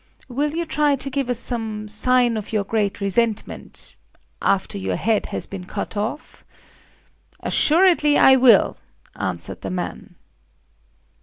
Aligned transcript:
Will 0.27 0.55
you 0.55 0.65
try 0.65 0.95
to 0.95 1.11
give 1.11 1.29
us 1.29 1.37
some 1.37 1.87
sign 1.87 2.35
of 2.35 2.51
your 2.51 2.63
great 2.63 2.99
resentment—after 3.01 4.79
your 4.79 4.95
head 4.95 5.27
has 5.27 5.45
been 5.45 5.65
cut 5.65 5.95
off?" 5.95 6.43
"Assuredly 7.41 8.17
I 8.17 8.35
will," 8.35 8.77
answered 9.15 9.61
the 9.61 9.69
man. 9.69 10.15